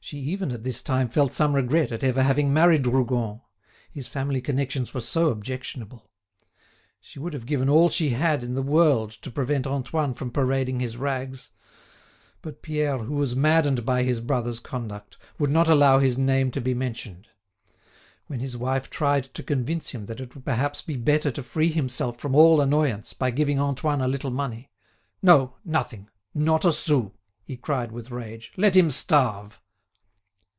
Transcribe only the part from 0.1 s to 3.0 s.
even at this time felt some regret at ever having married